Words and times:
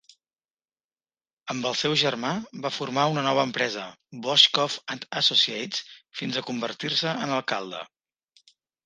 Amb 1.53 1.65
el 1.71 1.75
seu 1.81 1.91
germà 2.03 2.31
va 2.63 2.71
formar 2.77 3.03
una 3.11 3.25
nova 3.27 3.43
empresa 3.49 3.83
'Boshcoff 4.23 4.79
and 4.95 5.05
Associates" 5.21 5.83
fins 6.23 6.41
a 6.41 6.45
convertir-se 6.49 7.15
en 7.27 7.35
alcalde. 7.37 7.83